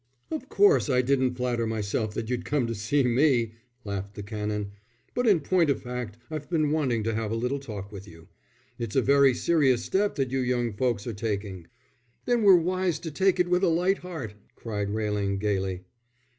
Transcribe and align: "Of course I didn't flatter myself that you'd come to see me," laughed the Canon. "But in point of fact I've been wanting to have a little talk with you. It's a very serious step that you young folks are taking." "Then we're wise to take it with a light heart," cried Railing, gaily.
"Of 0.31 0.49
course 0.49 0.89
I 0.89 1.03
didn't 1.03 1.35
flatter 1.35 1.67
myself 1.67 2.15
that 2.15 2.27
you'd 2.27 2.43
come 2.43 2.65
to 2.65 2.73
see 2.73 3.03
me," 3.03 3.53
laughed 3.85 4.15
the 4.15 4.23
Canon. 4.23 4.71
"But 5.13 5.27
in 5.27 5.41
point 5.41 5.69
of 5.69 5.79
fact 5.79 6.17
I've 6.31 6.49
been 6.49 6.71
wanting 6.71 7.03
to 7.03 7.13
have 7.13 7.29
a 7.29 7.35
little 7.35 7.59
talk 7.59 7.91
with 7.91 8.07
you. 8.07 8.27
It's 8.79 8.95
a 8.95 9.03
very 9.03 9.35
serious 9.35 9.85
step 9.85 10.15
that 10.15 10.31
you 10.31 10.39
young 10.39 10.73
folks 10.73 11.05
are 11.05 11.13
taking." 11.13 11.67
"Then 12.25 12.41
we're 12.41 12.55
wise 12.55 12.97
to 12.97 13.11
take 13.11 13.39
it 13.39 13.47
with 13.47 13.63
a 13.63 13.67
light 13.69 13.99
heart," 13.99 14.33
cried 14.55 14.89
Railing, 14.89 15.37
gaily. 15.37 15.83